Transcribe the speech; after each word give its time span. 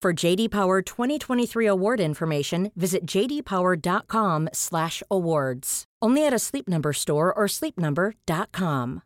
For 0.00 0.12
JD 0.12 0.50
Power 0.50 0.80
2023 0.80 1.66
award 1.66 1.98
information, 1.98 2.70
visit 2.76 3.04
jdpower.com/awards. 3.04 5.84
Only 6.00 6.24
at 6.24 6.32
a 6.32 6.38
Sleep 6.38 6.68
Number 6.68 6.92
store 6.92 7.36
or 7.36 7.48
sleepnumber.com. 7.48 9.00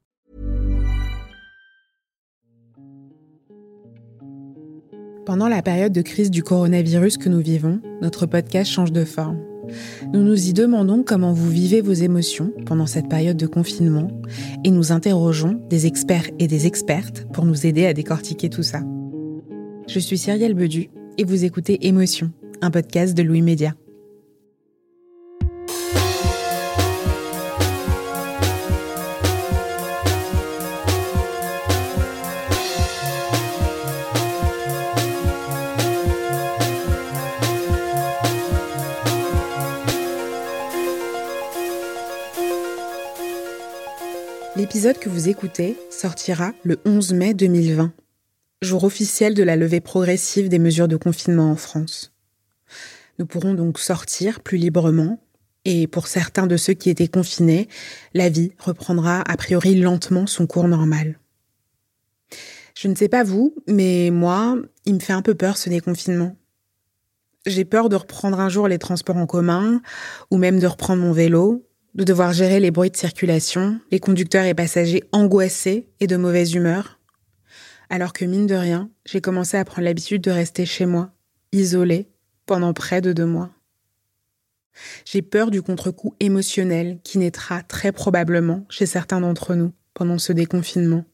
Pendant 5.25 5.49
la 5.49 5.63
période 5.63 5.95
de 5.95 6.03
crise 6.03 6.31
du 6.31 6.43
coronavirus 6.43 7.17
que 7.17 7.31
nous 7.31 7.41
vivons, 7.41 7.81
notre 8.03 8.27
podcast 8.27 8.71
change 8.71 8.93
de 8.93 9.07
forme. 9.07 9.43
Nous 10.13 10.23
nous 10.23 10.49
y 10.49 10.53
demandons 10.53 11.03
comment 11.03 11.33
vous 11.33 11.49
vivez 11.49 11.81
vos 11.81 11.95
émotions 11.95 12.53
pendant 12.67 12.87
cette 12.87 13.09
période 13.09 13.39
de 13.39 13.47
confinement 13.47 14.09
et 14.63 14.71
nous 14.71 14.93
interrogeons 14.93 15.59
des 15.71 15.87
experts 15.87 16.29
et 16.39 16.49
des 16.49 16.67
expertes 16.67 17.25
pour 17.33 17.47
nous 17.47 17.65
aider 17.65 17.87
à 17.87 17.95
décortiquer 17.95 18.51
tout 18.51 18.63
ça. 18.63 18.83
Je 19.93 19.99
suis 19.99 20.17
Cyrielle 20.17 20.55
Bedu 20.55 20.89
et 21.19 21.25
vous 21.25 21.45
écoutez 21.45 21.87
Émotion, 21.87 22.33
un 22.63 22.71
podcast 22.71 23.15
de 23.15 23.23
Louis 23.23 23.43
Média. 23.43 23.75
L'épisode 44.57 44.99
que 44.99 45.11
vous 45.11 45.29
écoutez 45.29 45.77
sortira 45.91 46.55
le 46.65 46.81
11 46.87 47.13
mai 47.13 47.35
2020, 47.35 47.93
jour 48.63 48.85
officiel 48.85 49.35
de 49.35 49.43
la 49.43 49.57
levée 49.57 49.81
progressive 49.81 50.49
des 50.49 50.59
mesures 50.59 50.89
de 50.89 50.97
confinement 50.97 51.51
en 51.51 51.57
France. 51.57 52.13
Nous 53.19 53.27
pourrons 53.27 53.55
donc 53.55 53.79
sortir 53.79 54.41
plus 54.41 54.57
librement 54.57 55.21
et 55.65 55.87
pour 55.87 56.07
certains 56.07 56.47
de 56.47 56.57
ceux 56.57 56.73
qui 56.73 56.91
étaient 56.91 57.09
confinés, 57.09 57.69
la 58.15 58.29
vie 58.29 58.53
reprendra 58.59 59.21
a 59.21 59.37
priori 59.37 59.75
lentement 59.75 60.27
son 60.27 60.47
cours 60.47 60.69
normal. 60.69 61.19
Je 62.75 62.89
ne 62.89 62.95
sais 62.95 63.09
pas 63.09 63.23
vous, 63.23 63.55
mais 63.69 64.11
moi, 64.11 64.57
il 64.87 64.95
me 64.95 65.01
fait 65.01 65.13
un 65.13 65.23
peu 65.23 65.35
peur 65.35 65.57
ce 65.57 65.69
déconfinement. 65.69 66.37
J'ai 67.47 67.65
peur 67.65 67.89
de 67.89 67.97
reprendre 67.97 68.41
un 68.41 68.49
jour 68.49 68.67
les 68.67 68.79
transports 68.79 69.17
en 69.17 69.27
commun, 69.27 69.83
ou 70.31 70.39
même 70.39 70.59
de 70.59 70.67
reprendre 70.67 71.03
mon 71.03 71.13
vélo, 71.13 71.67
de 71.95 72.05
devoir 72.05 72.33
gérer 72.33 72.61
les 72.61 72.71
bruits 72.71 72.91
de 72.91 72.97
circulation, 72.97 73.79
les 73.91 74.01
conducteurs 74.01 74.45
et 74.45 74.55
passagers 74.55 75.05
angoissés 75.13 75.89
et 76.01 76.07
de 76.07 76.17
mauvaise 76.17 76.55
humeur. 76.55 76.99
Alors 77.93 78.15
que 78.15 78.25
mine 78.25 78.47
de 78.47 78.55
rien, 78.55 78.91
j'ai 79.05 79.21
commencé 79.21 79.59
à 79.59 79.67
prendre 79.67 79.85
l'habitude 79.85 80.23
de 80.23 80.31
rester 80.31 80.65
chez 80.65 80.87
moi, 80.87 81.13
isolée, 81.53 82.09
pendant 82.47 82.73
près 82.73 83.03
de 83.03 83.13
deux 83.13 83.27
mois. 83.27 83.51
J'ai 85.05 85.21
peur 85.21 85.51
du 85.51 85.61
contre-coup 85.61 86.15
émotionnel 86.19 87.01
qui 87.05 87.19
naîtra 87.19 87.63
très 87.63 87.93
probablement 87.93 88.65
chez 88.71 88.87
certains 88.87 89.21
d'entre 89.21 89.55
nous 89.55 89.73
pendant 89.93 90.17
ce 90.17 90.33
déconfinement. 90.33 91.05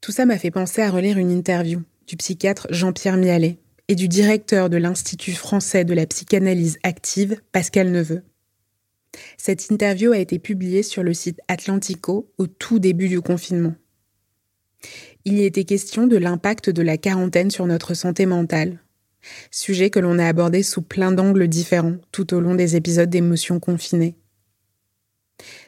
Tout 0.00 0.12
ça 0.12 0.26
m'a 0.26 0.38
fait 0.38 0.52
penser 0.52 0.80
à 0.80 0.92
relire 0.92 1.18
une 1.18 1.32
interview 1.32 1.82
du 2.06 2.16
psychiatre 2.16 2.68
Jean-Pierre 2.70 3.16
Mialet 3.16 3.58
et 3.88 3.96
du 3.96 4.06
directeur 4.06 4.70
de 4.70 4.76
l'Institut 4.76 5.32
français 5.32 5.84
de 5.84 5.92
la 5.92 6.06
psychanalyse 6.06 6.78
active, 6.84 7.40
Pascal 7.50 7.90
Neveu. 7.90 8.22
Cette 9.38 9.70
interview 9.70 10.12
a 10.12 10.18
été 10.18 10.38
publiée 10.38 10.84
sur 10.84 11.02
le 11.02 11.14
site 11.14 11.40
Atlantico 11.48 12.30
au 12.38 12.46
tout 12.46 12.78
début 12.78 13.08
du 13.08 13.20
confinement. 13.20 13.74
Il 15.24 15.38
y 15.38 15.44
était 15.44 15.64
question 15.64 16.06
de 16.06 16.16
l'impact 16.16 16.70
de 16.70 16.82
la 16.82 16.96
quarantaine 16.96 17.50
sur 17.50 17.66
notre 17.66 17.94
santé 17.94 18.26
mentale, 18.26 18.80
sujet 19.50 19.90
que 19.90 19.98
l'on 19.98 20.18
a 20.18 20.26
abordé 20.26 20.62
sous 20.62 20.82
plein 20.82 21.12
d'angles 21.12 21.48
différents 21.48 21.96
tout 22.12 22.34
au 22.34 22.40
long 22.40 22.54
des 22.54 22.76
épisodes 22.76 23.08
d'émotions 23.08 23.60
confinées. 23.60 24.16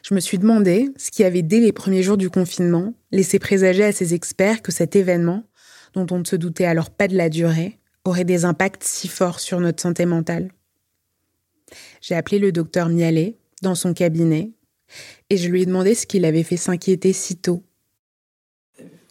Je 0.03 0.13
me 0.13 0.19
suis 0.19 0.37
demandé 0.37 0.89
ce 0.97 1.11
qui 1.11 1.23
avait 1.23 1.41
dès 1.41 1.59
les 1.59 1.73
premiers 1.73 2.03
jours 2.03 2.17
du 2.17 2.29
confinement 2.29 2.93
laissé 3.11 3.39
présager 3.39 3.83
à 3.83 3.91
ces 3.91 4.13
experts 4.13 4.61
que 4.61 4.71
cet 4.71 4.95
événement, 4.95 5.43
dont 5.93 6.07
on 6.11 6.19
ne 6.19 6.25
se 6.25 6.35
doutait 6.35 6.65
alors 6.65 6.89
pas 6.89 7.07
de 7.07 7.17
la 7.17 7.29
durée, 7.29 7.79
aurait 8.05 8.23
des 8.23 8.45
impacts 8.45 8.83
si 8.83 9.07
forts 9.07 9.39
sur 9.39 9.59
notre 9.59 9.81
santé 9.81 10.05
mentale. 10.05 10.51
J'ai 12.01 12.15
appelé 12.15 12.39
le 12.39 12.51
docteur 12.51 12.89
Mialet 12.89 13.37
dans 13.61 13.75
son 13.75 13.93
cabinet 13.93 14.51
et 15.29 15.37
je 15.37 15.49
lui 15.49 15.63
ai 15.63 15.65
demandé 15.65 15.95
ce 15.95 16.05
qu'il 16.05 16.23
avait 16.23 16.43
fait 16.43 16.57
s'inquiéter 16.57 17.11
si 17.11 17.35
tôt. 17.35 17.63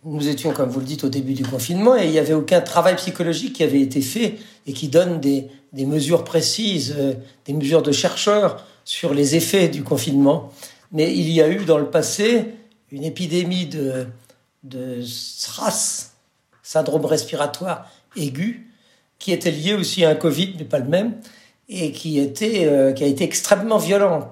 Nous 0.08 0.28
étions, 0.28 0.52
comme 0.52 0.68
vous 0.68 0.78
le 0.78 0.86
dites, 0.86 1.02
au 1.02 1.08
début 1.08 1.34
du 1.34 1.44
confinement 1.44 1.96
et 1.96 2.04
il 2.04 2.12
n'y 2.12 2.20
avait 2.20 2.32
aucun 2.32 2.60
travail 2.60 2.94
psychologique 2.94 3.54
qui 3.54 3.64
avait 3.64 3.80
été 3.80 4.00
fait 4.00 4.36
et 4.64 4.72
qui 4.72 4.86
donne 4.86 5.20
des, 5.20 5.50
mesures 5.72 6.22
précises, 6.22 6.94
euh, 6.96 7.14
des 7.44 7.52
mesures 7.52 7.82
de 7.82 7.90
chercheurs 7.90 8.64
sur 8.84 9.12
les 9.12 9.34
effets 9.34 9.68
du 9.68 9.82
confinement. 9.82 10.52
Mais 10.92 11.12
il 11.12 11.28
y 11.32 11.42
a 11.42 11.48
eu 11.48 11.64
dans 11.64 11.78
le 11.78 11.90
passé 11.90 12.44
une 12.92 13.02
épidémie 13.02 13.66
de, 13.66 14.06
de 14.62 15.02
SRAS, 15.02 16.12
syndrome 16.62 17.04
respiratoire 17.04 17.90
aigu, 18.14 18.70
qui 19.18 19.32
était 19.32 19.50
liée 19.50 19.74
aussi 19.74 20.04
à 20.04 20.10
un 20.10 20.14
Covid, 20.14 20.54
mais 20.56 20.64
pas 20.66 20.78
le 20.78 20.88
même, 20.88 21.14
et 21.68 21.90
qui, 21.90 22.20
euh, 22.20 22.92
qui 22.92 23.02
a 23.02 23.08
été 23.08 23.24
extrêmement 23.24 23.78
violente. 23.78 24.28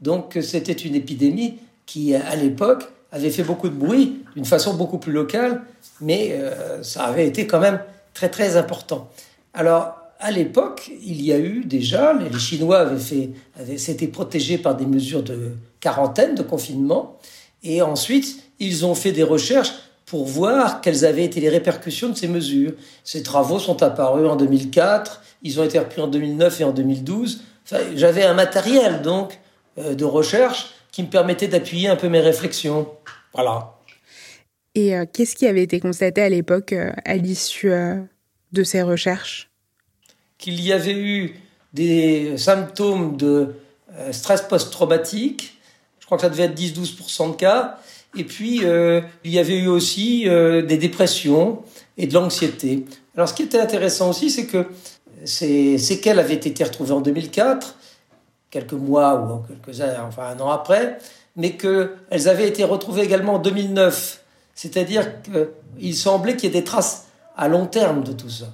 Donc 0.00 0.36
c'était 0.42 0.72
une 0.72 0.96
épidémie 0.96 1.58
qui, 1.86 2.16
à 2.16 2.34
l'époque, 2.34 2.90
avait 3.14 3.30
fait 3.30 3.44
beaucoup 3.44 3.68
de 3.68 3.74
bruit 3.74 4.22
d'une 4.34 4.44
façon 4.44 4.74
beaucoup 4.74 4.98
plus 4.98 5.12
locale, 5.12 5.62
mais 6.00 6.32
euh, 6.32 6.82
ça 6.82 7.04
avait 7.04 7.26
été 7.26 7.46
quand 7.46 7.60
même 7.60 7.80
très 8.12 8.28
très 8.28 8.56
important. 8.56 9.08
Alors 9.54 9.96
à 10.18 10.30
l'époque, 10.30 10.90
il 11.04 11.22
y 11.22 11.32
a 11.32 11.38
eu 11.38 11.64
déjà, 11.64 12.12
les 12.12 12.38
Chinois 12.38 12.78
avaient 12.78 12.98
fait, 12.98 13.30
s'étaient 13.76 14.08
protégés 14.08 14.58
par 14.58 14.74
des 14.74 14.86
mesures 14.86 15.22
de 15.22 15.52
quarantaine, 15.80 16.34
de 16.34 16.42
confinement, 16.42 17.18
et 17.62 17.82
ensuite 17.82 18.42
ils 18.58 18.84
ont 18.84 18.94
fait 18.94 19.12
des 19.12 19.22
recherches 19.22 19.72
pour 20.06 20.26
voir 20.26 20.80
quelles 20.80 21.04
avaient 21.04 21.24
été 21.24 21.40
les 21.40 21.48
répercussions 21.48 22.08
de 22.08 22.16
ces 22.16 22.28
mesures. 22.28 22.72
Ces 23.04 23.22
travaux 23.22 23.58
sont 23.58 23.82
apparus 23.82 24.28
en 24.28 24.36
2004, 24.36 25.22
ils 25.42 25.60
ont 25.60 25.64
été 25.64 25.78
repris 25.78 26.00
en 26.00 26.08
2009 26.08 26.60
et 26.60 26.64
en 26.64 26.72
2012. 26.72 27.42
Enfin, 27.64 27.82
J'avais 27.94 28.24
un 28.24 28.34
matériel 28.34 29.02
donc 29.02 29.38
euh, 29.78 29.94
de 29.94 30.04
recherche 30.04 30.74
qui 30.94 31.02
me 31.02 31.08
permettait 31.08 31.48
d'appuyer 31.48 31.88
un 31.88 31.96
peu 31.96 32.08
mes 32.08 32.20
réflexions. 32.20 32.86
Voilà. 33.32 33.74
Et 34.76 34.94
euh, 34.94 35.06
qu'est-ce 35.12 35.34
qui 35.34 35.44
avait 35.48 35.64
été 35.64 35.80
constaté 35.80 36.22
à 36.22 36.28
l'époque 36.28 36.72
euh, 36.72 36.92
à 37.04 37.16
l'issue 37.16 37.72
euh, 37.72 37.96
de 38.52 38.62
ces 38.62 38.80
recherches? 38.80 39.50
Qu'il 40.38 40.60
y 40.60 40.72
avait 40.72 40.94
eu 40.94 41.34
des 41.72 42.38
symptômes 42.38 43.16
de 43.16 43.56
euh, 43.98 44.12
stress 44.12 44.42
post-traumatique. 44.42 45.58
Je 45.98 46.06
crois 46.06 46.16
que 46.16 46.22
ça 46.22 46.28
devait 46.28 46.44
être 46.44 46.56
10-12% 46.56 47.32
de 47.32 47.36
cas. 47.38 47.80
Et 48.16 48.22
puis, 48.22 48.60
il 48.60 49.30
y 49.32 49.38
avait 49.40 49.58
eu 49.58 49.66
aussi 49.66 50.26
des 50.26 50.76
dépressions 50.76 51.64
et 51.96 52.06
de 52.06 52.14
l'anxiété. 52.14 52.84
Alors, 53.16 53.28
ce 53.28 53.34
qui 53.34 53.42
était 53.42 53.58
intéressant 53.58 54.10
aussi, 54.10 54.30
c'est 54.30 54.46
que 54.46 54.68
ces 55.24 55.78
séquelles 55.78 56.20
avaient 56.20 56.34
été 56.34 56.62
retrouvées 56.62 56.92
en 56.92 57.00
2004, 57.00 57.74
quelques 58.54 58.72
mois 58.72 59.20
ou 59.20 59.42
quelques 59.48 59.80
heures, 59.80 60.04
enfin 60.06 60.28
un 60.28 60.38
an 60.40 60.48
après, 60.48 60.98
mais 61.34 61.56
qu'elles 61.56 62.28
avaient 62.28 62.48
été 62.48 62.62
retrouvées 62.62 63.02
également 63.02 63.34
en 63.34 63.38
2009. 63.40 64.22
C'est-à-dire 64.54 65.22
qu'il 65.22 65.96
semblait 65.96 66.36
qu'il 66.36 66.44
y 66.44 66.56
ait 66.56 66.60
des 66.60 66.64
traces 66.64 67.06
à 67.36 67.48
long 67.48 67.66
terme 67.66 68.04
de 68.04 68.12
tout 68.12 68.30
ça. 68.30 68.46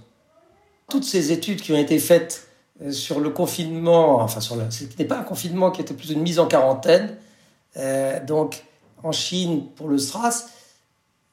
Toutes 0.88 1.04
ces 1.04 1.32
études 1.32 1.60
qui 1.60 1.72
ont 1.74 1.78
été 1.78 1.98
faites 1.98 2.48
euh, 2.82 2.92
sur 2.92 3.20
le 3.20 3.28
confinement, 3.28 4.22
enfin 4.22 4.40
sur 4.40 4.56
ce 4.70 4.84
n'était 4.84 5.04
pas 5.04 5.18
un 5.18 5.22
confinement 5.22 5.70
qui 5.70 5.82
était 5.82 5.92
plus 5.92 6.10
une 6.12 6.22
mise 6.22 6.38
en 6.38 6.46
quarantaine, 6.46 7.18
euh, 7.76 8.24
donc 8.24 8.64
en 9.02 9.12
Chine 9.12 9.66
pour 9.76 9.88
le 9.88 9.98
SRAS, 9.98 10.46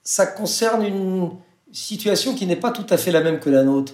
ça 0.03 0.27
concerne 0.27 0.83
une 0.83 1.31
situation 1.71 2.35
qui 2.35 2.45
n'est 2.45 2.57
pas 2.57 2.71
tout 2.71 2.85
à 2.89 2.97
fait 2.97 3.11
la 3.11 3.21
même 3.21 3.39
que 3.39 3.49
la 3.49 3.63
nôtre. 3.63 3.93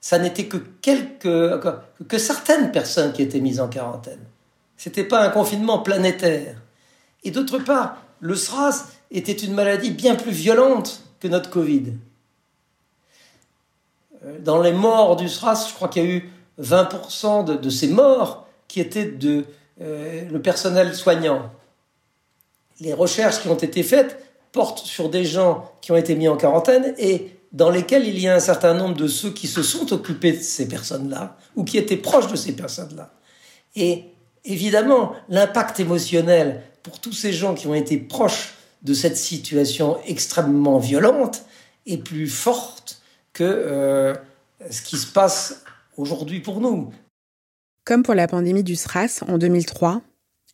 Ça 0.00 0.18
n'était 0.18 0.46
que 0.46 0.56
quelques, 0.56 1.60
que 2.08 2.18
certaines 2.18 2.72
personnes 2.72 3.12
qui 3.12 3.22
étaient 3.22 3.40
mises 3.40 3.60
en 3.60 3.68
quarantaine. 3.68 4.20
C'était 4.76 5.04
pas 5.04 5.22
un 5.22 5.28
confinement 5.28 5.80
planétaire. 5.80 6.56
Et 7.22 7.30
d'autre 7.30 7.58
part, 7.58 7.98
le 8.20 8.34
SRAS 8.34 8.86
était 9.10 9.32
une 9.32 9.52
maladie 9.52 9.90
bien 9.90 10.14
plus 10.14 10.30
violente 10.30 11.02
que 11.20 11.28
notre 11.28 11.50
Covid. 11.50 11.92
Euh, 14.24 14.38
dans 14.38 14.62
les 14.62 14.72
morts 14.72 15.16
du 15.16 15.28
SRAS, 15.28 15.66
je 15.68 15.74
crois 15.74 15.88
qu'il 15.88 16.02
y 16.02 16.06
a 16.06 16.08
eu 16.08 16.30
20% 16.60 17.44
de, 17.44 17.70
ces 17.70 17.88
morts 17.88 18.46
qui 18.68 18.80
étaient 18.80 19.06
de 19.06 19.44
euh, 19.80 20.24
le 20.30 20.42
personnel 20.42 20.94
soignant. 20.94 21.50
Les 22.80 22.94
recherches 22.94 23.40
qui 23.42 23.48
ont 23.48 23.54
été 23.54 23.82
faites 23.82 24.18
portent 24.52 24.78
sur 24.78 25.10
des 25.10 25.24
gens 25.24 25.70
qui 25.80 25.92
ont 25.92 25.96
été 25.96 26.14
mis 26.14 26.28
en 26.28 26.36
quarantaine 26.36 26.94
et 26.98 27.36
dans 27.52 27.70
lesquels 27.70 28.06
il 28.06 28.18
y 28.18 28.28
a 28.28 28.34
un 28.34 28.40
certain 28.40 28.74
nombre 28.74 28.96
de 28.96 29.08
ceux 29.08 29.30
qui 29.30 29.46
se 29.46 29.62
sont 29.62 29.92
occupés 29.92 30.32
de 30.32 30.42
ces 30.42 30.68
personnes-là 30.68 31.36
ou 31.56 31.64
qui 31.64 31.78
étaient 31.78 31.96
proches 31.96 32.28
de 32.28 32.36
ces 32.36 32.54
personnes-là. 32.54 33.12
Et 33.76 34.04
évidemment, 34.44 35.14
l'impact 35.28 35.80
émotionnel 35.80 36.62
pour 36.82 37.00
tous 37.00 37.12
ces 37.12 37.32
gens 37.32 37.54
qui 37.54 37.66
ont 37.66 37.74
été 37.74 37.98
proches 37.98 38.54
de 38.82 38.94
cette 38.94 39.16
situation 39.16 39.98
extrêmement 40.06 40.78
violente 40.78 41.42
est 41.86 41.98
plus 41.98 42.28
forte 42.28 43.02
que 43.32 43.44
euh, 43.44 44.14
ce 44.70 44.82
qui 44.82 44.96
se 44.96 45.06
passe 45.06 45.64
aujourd'hui 45.96 46.40
pour 46.40 46.60
nous. 46.60 46.92
Comme 47.84 48.02
pour 48.02 48.14
la 48.14 48.28
pandémie 48.28 48.62
du 48.62 48.76
SRAS 48.76 49.22
en 49.26 49.38
2003, 49.38 50.02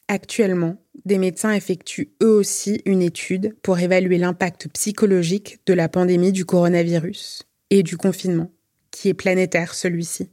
actuellement, 0.08 0.76
des 1.04 1.18
médecins 1.18 1.52
effectuent 1.52 2.12
eux 2.22 2.34
aussi 2.34 2.80
une 2.84 3.02
étude 3.02 3.56
pour 3.62 3.78
évaluer 3.78 4.18
l'impact 4.18 4.68
psychologique 4.68 5.60
de 5.66 5.74
la 5.74 5.88
pandémie 5.88 6.32
du 6.32 6.44
coronavirus 6.44 7.42
et 7.70 7.82
du 7.82 7.96
confinement, 7.96 8.50
qui 8.90 9.08
est 9.08 9.14
planétaire 9.14 9.74
celui-ci. 9.74 10.30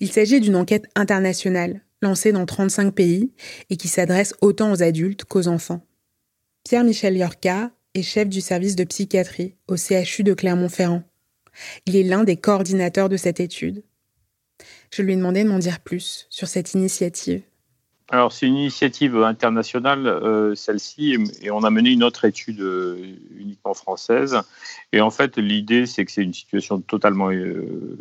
Il 0.00 0.12
s'agit 0.12 0.40
d'une 0.40 0.56
enquête 0.56 0.86
internationale 0.94 1.82
lancée 2.02 2.32
dans 2.32 2.44
35 2.46 2.94
pays 2.94 3.32
et 3.70 3.76
qui 3.76 3.88
s'adresse 3.88 4.34
autant 4.40 4.72
aux 4.72 4.82
adultes 4.82 5.24
qu'aux 5.24 5.48
enfants. 5.48 5.86
Pierre-Michel 6.64 7.16
Yorka 7.16 7.70
est 7.94 8.02
chef 8.02 8.28
du 8.28 8.40
service 8.40 8.76
de 8.76 8.84
psychiatrie 8.84 9.54
au 9.68 9.76
CHU 9.76 10.22
de 10.22 10.34
Clermont-Ferrand. 10.34 11.02
Il 11.86 11.96
est 11.96 12.02
l'un 12.02 12.24
des 12.24 12.36
coordinateurs 12.36 13.08
de 13.08 13.16
cette 13.16 13.40
étude. 13.40 13.84
Je 14.92 15.02
lui 15.02 15.14
ai 15.14 15.16
demandé 15.16 15.44
de 15.44 15.48
m'en 15.48 15.58
dire 15.58 15.80
plus 15.80 16.26
sur 16.30 16.48
cette 16.48 16.74
initiative. 16.74 17.42
Alors, 18.10 18.32
c'est 18.32 18.46
une 18.46 18.56
initiative 18.56 19.16
internationale, 19.22 20.06
euh, 20.06 20.54
celle-ci, 20.54 21.16
et 21.40 21.50
on 21.50 21.64
a 21.64 21.70
mené 21.70 21.90
une 21.90 22.04
autre 22.04 22.26
étude 22.26 22.60
euh, 22.60 23.16
uniquement 23.36 23.72
française. 23.72 24.40
Et 24.92 25.00
en 25.00 25.10
fait, 25.10 25.38
l'idée, 25.38 25.86
c'est 25.86 26.04
que 26.04 26.12
c'est 26.12 26.22
une 26.22 26.34
situation 26.34 26.80
totalement 26.80 27.30
euh, 27.30 27.96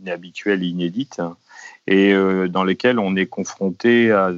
inhabituelle, 0.00 0.62
inédite, 0.62 1.18
hein, 1.18 1.36
et 1.88 2.14
dans 2.48 2.64
laquelle 2.64 2.98
on 2.98 3.16
est 3.16 3.26
confronté 3.26 4.12
à 4.12 4.32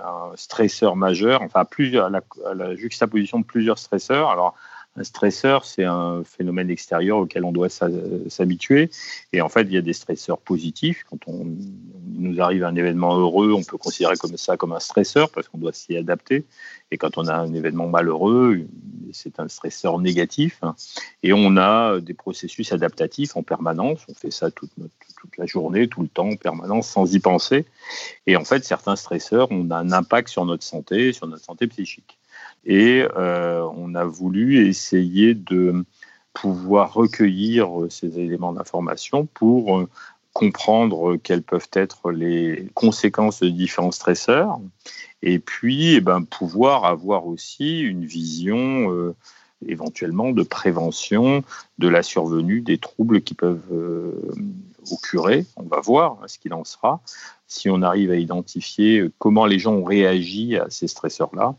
un 0.00 0.36
stresseur 0.36 0.94
majeur, 0.94 1.42
enfin, 1.42 1.66
à 1.66 2.54
la, 2.54 2.76
juxtaposition 2.76 3.40
de 3.40 3.44
plusieurs 3.44 3.80
stresseurs. 3.80 4.54
Un 4.98 5.04
stresseur, 5.04 5.64
c'est 5.64 5.84
un 5.84 6.22
phénomène 6.24 6.70
extérieur 6.70 7.18
auquel 7.18 7.44
on 7.44 7.52
doit 7.52 7.68
s'habituer. 7.68 8.90
Et 9.32 9.40
en 9.40 9.48
fait, 9.48 9.62
il 9.62 9.72
y 9.72 9.76
a 9.76 9.82
des 9.82 9.92
stresseurs 9.92 10.38
positifs. 10.38 11.04
Quand 11.08 11.18
on, 11.26 11.46
nous 12.18 12.40
arrive 12.40 12.64
un 12.64 12.74
événement 12.74 13.16
heureux, 13.16 13.52
on 13.52 13.62
peut 13.62 13.78
considérer 13.78 14.16
comme 14.16 14.36
ça 14.36 14.56
comme 14.56 14.72
un 14.72 14.80
stresseur 14.80 15.30
parce 15.30 15.48
qu'on 15.48 15.58
doit 15.58 15.72
s'y 15.72 15.96
adapter. 15.96 16.44
Et 16.90 16.96
quand 16.96 17.16
on 17.16 17.26
a 17.28 17.34
un 17.34 17.52
événement 17.54 17.86
malheureux, 17.86 18.66
c'est 19.12 19.38
un 19.38 19.48
stresseur 19.48 19.98
négatif. 20.00 20.60
Et 21.22 21.32
on 21.32 21.56
a 21.56 22.00
des 22.00 22.14
processus 22.14 22.72
adaptatifs 22.72 23.36
en 23.36 23.42
permanence. 23.42 24.00
On 24.08 24.14
fait 24.14 24.32
ça 24.32 24.50
toute, 24.50 24.72
toute 24.74 25.36
la 25.36 25.46
journée, 25.46 25.88
tout 25.88 26.02
le 26.02 26.08
temps, 26.08 26.30
en 26.30 26.36
permanence, 26.36 26.88
sans 26.88 27.14
y 27.14 27.20
penser. 27.20 27.66
Et 28.26 28.36
en 28.36 28.44
fait, 28.44 28.64
certains 28.64 28.96
stresseurs 28.96 29.52
ont 29.52 29.70
un 29.70 29.92
impact 29.92 30.28
sur 30.28 30.44
notre 30.44 30.64
santé, 30.64 31.12
sur 31.12 31.28
notre 31.28 31.44
santé 31.44 31.68
psychique. 31.68 32.18
Et 32.64 33.04
euh, 33.16 33.62
on 33.76 33.94
a 33.94 34.04
voulu 34.04 34.66
essayer 34.68 35.34
de 35.34 35.84
pouvoir 36.34 36.92
recueillir 36.92 37.68
ces 37.90 38.18
éléments 38.18 38.52
d'information 38.52 39.26
pour 39.26 39.78
euh, 39.78 39.88
comprendre 40.32 41.16
quelles 41.16 41.42
peuvent 41.42 41.70
être 41.72 42.12
les 42.12 42.68
conséquences 42.74 43.40
de 43.40 43.48
différents 43.48 43.90
stresseurs. 43.90 44.60
Et 45.22 45.38
puis 45.40 45.94
eh 45.94 46.00
ben, 46.00 46.22
pouvoir 46.22 46.84
avoir 46.84 47.26
aussi 47.26 47.80
une 47.80 48.04
vision 48.04 48.92
euh, 48.92 49.16
éventuellement 49.66 50.30
de 50.30 50.42
prévention 50.42 51.42
de 51.78 51.88
la 51.88 52.02
survenue 52.02 52.60
des 52.60 52.78
troubles 52.78 53.22
qui 53.22 53.34
peuvent 53.34 53.72
euh, 53.72 54.32
occurer. 54.90 55.46
On 55.56 55.64
va 55.64 55.80
voir 55.80 56.18
ce 56.26 56.38
qu'il 56.38 56.54
en 56.54 56.64
sera. 56.64 57.00
Si 57.46 57.68
on 57.70 57.82
arrive 57.82 58.10
à 58.10 58.16
identifier 58.16 59.08
comment 59.18 59.46
les 59.46 59.58
gens 59.58 59.74
ont 59.74 59.84
réagi 59.84 60.56
à 60.56 60.66
ces 60.70 60.86
stresseurs-là, 60.86 61.54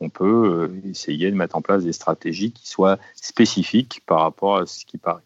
on 0.00 0.08
peut 0.08 0.70
euh, 0.84 0.88
essayer 0.88 1.30
de 1.30 1.36
mettre 1.36 1.56
en 1.56 1.62
place 1.62 1.84
des 1.84 1.92
stratégies 1.92 2.52
qui 2.52 2.68
soient 2.68 2.98
spécifiques 3.14 4.02
par 4.06 4.20
rapport 4.20 4.58
à 4.58 4.66
ce 4.66 4.84
qui 4.84 4.98
paraît. 4.98 5.22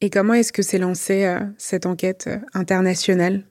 Et 0.00 0.10
comment 0.10 0.34
est-ce 0.34 0.52
que 0.52 0.62
s'est 0.62 0.78
lancée 0.78 1.24
euh, 1.24 1.40
cette 1.56 1.86
enquête 1.86 2.30
internationale? 2.54 3.44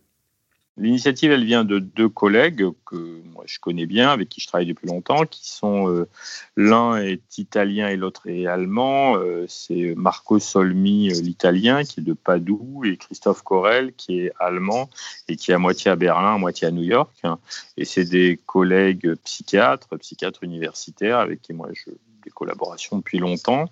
L'initiative, 0.78 1.32
elle 1.32 1.44
vient 1.44 1.64
de 1.64 1.80
deux 1.80 2.08
collègues 2.08 2.68
que 2.86 3.22
je 3.46 3.60
connais 3.60 3.88
bien, 3.88 4.10
avec 4.10 4.30
qui 4.30 4.42
je 4.42 4.48
travaille 4.48 4.68
depuis 4.68 4.88
longtemps, 4.88 5.26
qui 5.26 5.50
sont 5.50 5.90
euh, 5.90 6.08
l'un 6.56 6.98
est 6.98 7.38
italien 7.40 7.90
et 7.90 7.96
l'autre 7.96 8.30
est 8.30 8.46
allemand. 8.46 9.18
Euh, 9.18 9.46
c'est 9.48 9.96
Marco 9.96 10.38
Solmi, 10.38 11.10
euh, 11.10 11.22
l'italien, 11.22 11.84
qui 11.84 12.02
est 12.02 12.04
de 12.04 12.14
Padoue, 12.14 12.84
et 12.86 12.98
Christophe 12.98 13.42
Corel, 13.42 13.94
qui 13.94 14.20
est 14.20 14.32
allemand 14.40 14.90
et 15.28 15.36
qui 15.36 15.52
est 15.52 15.56
à 15.56 15.60
moitié 15.60 15.90
à 15.90 15.96
Berlin, 15.96 16.36
à 16.36 16.38
moitié 16.38 16.68
à 16.68 16.72
New 16.72 16.84
York. 16.84 17.12
Et 17.78 17.86
c'est 17.86 18.06
des 18.06 18.40
collègues 18.46 19.16
psychiatres, 19.24 19.98
psychiatres 19.98 20.44
universitaires, 20.44 21.18
avec 21.18 21.42
qui 21.42 21.54
moi 21.54 21.70
je 21.74 21.92
des 22.24 22.32
collaborations 22.32 22.98
depuis 22.98 23.20
longtemps. 23.20 23.66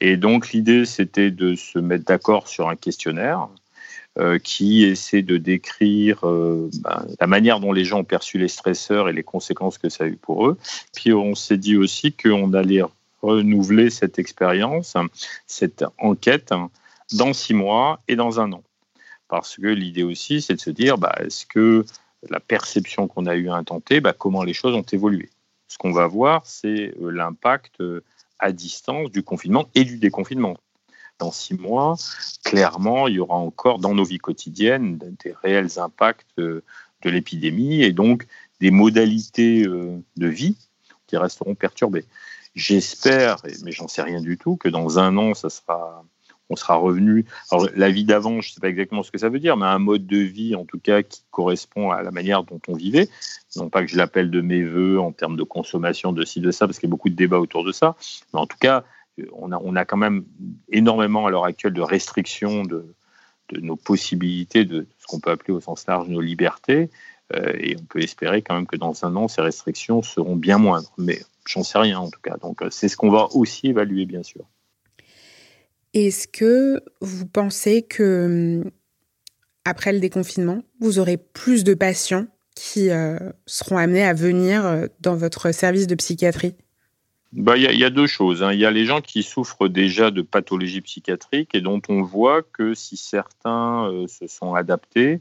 Et 0.00 0.16
donc 0.16 0.50
l'idée, 0.50 0.84
c'était 0.84 1.30
de 1.30 1.54
se 1.54 1.78
mettre 1.78 2.04
d'accord 2.04 2.48
sur 2.48 2.68
un 2.68 2.76
questionnaire 2.76 3.48
qui 4.38 4.84
essaie 4.84 5.22
de 5.22 5.38
décrire 5.38 6.26
euh, 6.28 6.68
ben, 6.82 7.06
la 7.18 7.26
manière 7.26 7.60
dont 7.60 7.72
les 7.72 7.84
gens 7.84 8.00
ont 8.00 8.04
perçu 8.04 8.36
les 8.36 8.48
stresseurs 8.48 9.08
et 9.08 9.12
les 9.12 9.22
conséquences 9.22 9.78
que 9.78 9.88
ça 9.88 10.04
a 10.04 10.06
eu 10.06 10.16
pour 10.16 10.46
eux. 10.46 10.58
Puis 10.94 11.12
on 11.14 11.34
s'est 11.34 11.56
dit 11.56 11.76
aussi 11.76 12.12
qu'on 12.12 12.52
allait 12.52 12.82
renouveler 13.22 13.88
cette 13.88 14.18
expérience, 14.18 14.96
cette 15.46 15.84
enquête, 15.98 16.52
dans 17.12 17.32
six 17.32 17.54
mois 17.54 18.00
et 18.06 18.16
dans 18.16 18.38
un 18.40 18.52
an. 18.52 18.62
Parce 19.28 19.56
que 19.56 19.66
l'idée 19.66 20.02
aussi, 20.02 20.42
c'est 20.42 20.54
de 20.54 20.60
se 20.60 20.70
dire, 20.70 20.98
bah, 20.98 21.14
est-ce 21.20 21.46
que 21.46 21.86
la 22.28 22.40
perception 22.40 23.08
qu'on 23.08 23.24
a 23.24 23.34
eu 23.34 23.48
à 23.48 23.54
intenter, 23.54 24.00
bah, 24.00 24.12
comment 24.12 24.44
les 24.44 24.52
choses 24.52 24.74
ont 24.74 24.82
évolué? 24.82 25.30
Ce 25.68 25.78
qu'on 25.78 25.92
va 25.92 26.06
voir, 26.06 26.44
c'est 26.44 26.94
euh, 27.00 27.10
l'impact 27.10 27.82
à 28.38 28.52
distance 28.52 29.10
du 29.10 29.22
confinement 29.22 29.68
et 29.74 29.84
du 29.84 29.96
déconfinement 29.96 30.58
dans 31.22 31.30
six 31.30 31.54
mois, 31.54 31.94
clairement, 32.44 33.06
il 33.06 33.14
y 33.14 33.20
aura 33.20 33.36
encore 33.36 33.78
dans 33.78 33.94
nos 33.94 34.02
vies 34.02 34.18
quotidiennes 34.18 34.98
des 34.98 35.32
réels 35.42 35.78
impacts 35.78 36.26
euh, 36.40 36.64
de 37.02 37.10
l'épidémie 37.10 37.82
et 37.82 37.92
donc 37.92 38.26
des 38.60 38.72
modalités 38.72 39.64
euh, 39.64 40.02
de 40.16 40.26
vie 40.26 40.56
qui 41.06 41.16
resteront 41.16 41.54
perturbées. 41.54 42.06
J'espère, 42.56 43.36
mais 43.64 43.70
j'en 43.70 43.86
sais 43.86 44.02
rien 44.02 44.20
du 44.20 44.36
tout, 44.36 44.56
que 44.56 44.68
dans 44.68 44.98
un 44.98 45.16
an, 45.16 45.34
ça 45.34 45.48
sera, 45.48 46.04
on 46.50 46.56
sera 46.56 46.74
revenu. 46.74 47.24
Alors, 47.52 47.68
la 47.76 47.90
vie 47.90 48.04
d'avant, 48.04 48.40
je 48.40 48.50
ne 48.50 48.54
sais 48.54 48.60
pas 48.60 48.68
exactement 48.68 49.04
ce 49.04 49.12
que 49.12 49.18
ça 49.18 49.28
veut 49.28 49.38
dire, 49.38 49.56
mais 49.56 49.66
un 49.66 49.78
mode 49.78 50.06
de 50.06 50.18
vie, 50.18 50.56
en 50.56 50.64
tout 50.64 50.80
cas, 50.80 51.04
qui 51.04 51.22
correspond 51.30 51.92
à 51.92 52.02
la 52.02 52.10
manière 52.10 52.42
dont 52.42 52.60
on 52.66 52.74
vivait. 52.74 53.08
Non 53.54 53.70
pas 53.70 53.82
que 53.82 53.88
je 53.88 53.96
l'appelle 53.96 54.30
de 54.30 54.40
mes 54.40 54.64
voeux 54.64 54.98
en 54.98 55.12
termes 55.12 55.36
de 55.36 55.44
consommation 55.44 56.12
de 56.12 56.24
ci, 56.24 56.40
de 56.40 56.50
ça, 56.50 56.66
parce 56.66 56.80
qu'il 56.80 56.88
y 56.88 56.90
a 56.90 56.94
beaucoup 56.94 57.10
de 57.10 57.14
débats 57.14 57.38
autour 57.38 57.64
de 57.64 57.70
ça, 57.70 57.94
mais 58.34 58.40
en 58.40 58.46
tout 58.46 58.58
cas, 58.58 58.84
on 59.32 59.76
a, 59.76 59.84
quand 59.84 59.96
même 59.96 60.24
énormément 60.68 61.26
à 61.26 61.30
l'heure 61.30 61.44
actuelle 61.44 61.72
de 61.72 61.82
restrictions 61.82 62.62
de, 62.64 62.94
nos 63.60 63.76
possibilités, 63.76 64.64
de 64.64 64.86
ce 64.98 65.06
qu'on 65.06 65.20
peut 65.20 65.30
appeler 65.30 65.52
au 65.52 65.60
sens 65.60 65.86
large 65.86 66.08
nos 66.08 66.22
libertés. 66.22 66.90
Euh, 67.34 67.52
et 67.58 67.76
on 67.78 67.84
peut 67.84 68.00
espérer 68.00 68.42
quand 68.42 68.54
même 68.54 68.66
que 68.66 68.76
dans 68.76 69.04
un 69.04 69.14
an, 69.16 69.28
ces 69.28 69.42
restrictions 69.42 70.02
seront 70.02 70.36
bien 70.36 70.58
moindres. 70.58 70.92
Mais 70.96 71.20
j'en 71.46 71.62
sais 71.62 71.78
rien 71.78 71.98
en 71.98 72.10
tout 72.10 72.20
cas. 72.22 72.36
Donc 72.38 72.62
euh, 72.62 72.68
c'est 72.70 72.88
ce 72.88 72.96
qu'on 72.96 73.10
va 73.10 73.28
aussi 73.32 73.68
évaluer, 73.68 74.06
bien 74.06 74.22
sûr. 74.22 74.44
Est-ce 75.92 76.26
que 76.26 76.82
vous 77.00 77.26
pensez 77.26 77.82
que 77.82 78.64
après 79.66 79.92
le 79.92 80.00
déconfinement, 80.00 80.62
vous 80.80 80.98
aurez 80.98 81.18
plus 81.18 81.62
de 81.64 81.74
patients 81.74 82.26
qui 82.54 82.90
euh, 82.90 83.18
seront 83.46 83.76
amenés 83.76 84.04
à 84.04 84.14
venir 84.14 84.88
dans 85.00 85.14
votre 85.14 85.52
service 85.52 85.86
de 85.86 85.94
psychiatrie? 85.94 86.54
Bah, 87.32 87.56
il 87.56 87.62
y, 87.62 87.84
a 87.84 87.90
deux 87.90 88.06
choses. 88.06 88.42
Hein. 88.42 88.52
Il 88.52 88.58
y 88.58 88.66
a 88.66 88.70
les 88.70 88.84
gens 88.84 89.00
qui 89.00 89.22
souffrent 89.22 89.68
déjà 89.68 90.10
de 90.10 90.20
pathologies 90.20 90.82
psychiatriques 90.82 91.54
et 91.54 91.62
dont 91.62 91.80
on 91.88 92.02
voit 92.02 92.42
que 92.42 92.74
si 92.74 92.98
certains 92.98 93.86
euh, 93.86 94.06
se 94.06 94.26
sont 94.26 94.54
adaptés, 94.54 95.20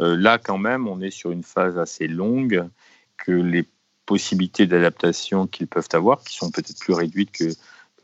euh, 0.00 0.16
là 0.16 0.38
quand 0.38 0.58
même, 0.58 0.86
on 0.86 1.00
est 1.00 1.10
sur 1.10 1.32
une 1.32 1.42
phase 1.42 1.76
assez 1.76 2.06
longue, 2.06 2.68
que 3.16 3.32
les 3.32 3.66
possibilités 4.06 4.66
d'adaptation 4.66 5.48
qu'ils 5.48 5.66
peuvent 5.66 5.88
avoir, 5.92 6.22
qui 6.22 6.36
sont 6.36 6.52
peut-être 6.52 6.78
plus 6.78 6.94
réduites 6.94 7.32
que, 7.32 7.50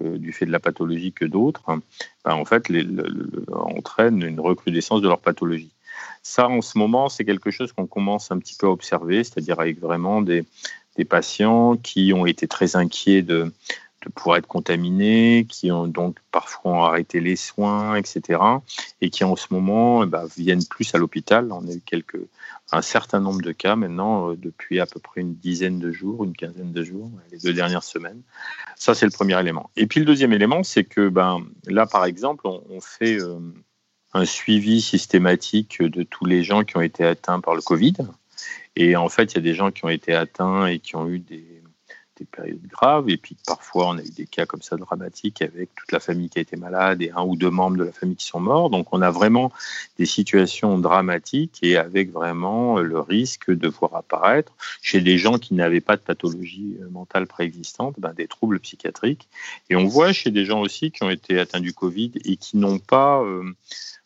du 0.03 0.33
fait 0.33 0.45
de 0.47 0.51
la 0.51 0.59
pathologie 0.59 1.13
que 1.13 1.25
d'autres, 1.25 1.63
bah, 2.25 2.35
en 2.35 2.45
fait, 2.45 2.69
les, 2.69 2.85
entraînent 3.53 4.23
une 4.23 4.41
recrudescence 4.41 5.01
de 5.01 5.09
leur 5.09 5.21
pathologie. 5.21 5.71
Ça, 6.23 6.49
en 6.49 6.61
ce 6.61 6.77
moment, 6.77 7.09
c'est 7.09 7.25
quelque 7.25 7.53
chose 7.53 7.73
qu'on 7.73 7.87
commence 7.87 8.33
un 8.33 8.39
petit 8.39 8.57
peu 8.57 8.67
à 8.67 8.71
observer, 8.71 9.23
c'est-à-dire 9.23 9.61
avec 9.61 9.79
vraiment 9.79 10.21
des, 10.21 10.45
des 10.97 11.05
patients 11.05 11.77
qui 11.77 12.13
ont 12.13 12.27
été 12.27 12.47
très 12.47 12.77
inquiets 12.77 13.23
de, 13.23 13.53
pouvoir 14.15 14.37
être 14.37 14.47
contaminés, 14.47 15.47
qui 15.49 15.71
ont 15.71 15.87
donc 15.87 16.19
parfois 16.31 16.89
arrêté 16.89 17.21
les 17.21 17.37
soins, 17.37 17.97
etc. 17.97 18.41
Et 19.01 19.11
qui 19.11 19.25
en 19.25 19.37
ce 19.37 19.47
moment 19.51 20.05
eh 20.05 20.07
ben, 20.07 20.27
viennent 20.37 20.65
plus 20.65 20.95
à 20.95 20.99
l'hôpital. 20.99 21.51
On 21.51 21.67
a 21.67 21.73
eu 21.73 21.81
quelques, 21.81 22.21
un 22.73 22.83
certain 22.83 23.21
nombre 23.21 23.41
de 23.41 23.53
cas 23.53 23.77
maintenant 23.77 24.31
euh, 24.31 24.37
depuis 24.37 24.81
à 24.81 24.87
peu 24.87 25.01
près 25.01 25.21
une 25.21 25.35
dizaine 25.35 25.79
de 25.79 25.91
jours, 25.91 26.25
une 26.25 26.35
quinzaine 26.35 26.73
de 26.73 26.83
jours, 26.83 27.11
les 27.31 27.39
deux 27.39 27.53
dernières 27.53 27.83
semaines. 27.83 28.21
Ça, 28.77 28.95
c'est 28.95 29.07
le 29.07 29.13
premier 29.13 29.39
élément. 29.41 29.71
Et 29.77 29.87
puis 29.87 30.01
le 30.01 30.07
deuxième 30.07 30.33
élément, 30.33 30.63
c'est 30.63 30.85
que 30.85 31.09
ben, 31.09 31.45
là, 31.67 31.87
par 31.87 32.05
exemple, 32.05 32.47
on, 32.47 32.81
fait 32.81 33.21
euh, 33.21 33.39
un 34.13 34.25
suivi 34.25 34.81
systématique 34.81 35.83
de 35.83 36.03
tous 36.03 36.27
les 36.27 36.43
gens 36.43 36.65
qui 36.65 36.77
ont 36.77 36.83
été 36.83 37.05
atteints 37.05 37.41
par 37.41 37.55
le 37.55 37.63
Covid. 37.63 37.95
Et 38.76 38.97
en 38.97 39.09
fait, 39.09 39.33
il 39.33 39.35
y 39.37 39.38
a 39.38 39.43
des 39.43 39.54
gens 39.54 39.71
qui 39.71 39.85
ont 39.85 39.90
été 39.90 40.14
atteints 40.14 40.66
et 40.66 40.78
qui 40.78 40.97
ont 40.97 41.09
eu 41.09 41.19
des, 41.19 41.45
périodes 42.31 42.66
graves. 42.69 43.11
Et 43.11 43.16
puis 43.16 43.37
parfois, 43.47 43.88
on 43.88 43.99
a 43.99 44.02
eu 44.02 44.11
des 44.11 44.26
cas 44.26 44.47
comme 44.47 44.62
ça 44.62 44.76
dramatiques 44.76 45.43
avec 45.43 45.75
toute 45.75 45.93
la 45.93 46.00
famille 46.00 46.28
qui 46.28 46.38
a 46.38 46.43
été 46.43 46.57
malade 46.57 47.02
et 47.02 47.11
un 47.11 47.23
ou 47.23 47.37
deux 47.37 47.50
membres 47.50 47.76
de 47.76 47.85
la 47.85 47.93
famille 47.93 48.16
qui 48.16 48.26
sont 48.26 48.40
morts. 48.40 48.71
Donc 48.71 48.93
on 48.93 49.02
a 49.02 49.11
vraiment 49.11 49.52
des 49.99 50.07
situations 50.07 50.78
dramatiques 50.78 51.59
et 51.62 51.76
avec 51.76 52.12
vraiment 52.12 52.78
le 52.78 53.00
risque 53.00 53.50
de 53.50 53.69
voir 53.69 53.97
apparaître 53.97 54.52
chez 54.81 55.00
des 55.00 55.19
gens 55.19 55.38
qui 55.38 55.54
n'avaient 55.54 55.81
pas 55.81 55.97
de 55.97 56.02
pathologie 56.02 56.76
euh, 56.81 56.88
mentale 56.88 57.26
préexistante 57.26 57.97
ben, 57.99 58.12
des 58.12 58.26
troubles 58.26 58.61
psychiatriques. 58.61 59.28
Et 59.71 59.76
on 59.76 59.87
voit 59.87 60.12
chez 60.12 60.31
des 60.31 60.45
gens 60.45 60.61
aussi 60.61 60.90
qui 60.90 61.02
ont 61.02 61.11
été 61.11 61.38
atteints 61.38 61.61
du 61.61 61.73
Covid 61.73 62.12
et 62.25 62.37
qui 62.37 62.57
n'ont 62.57 62.78
pas... 62.78 63.21
Euh, 63.23 63.52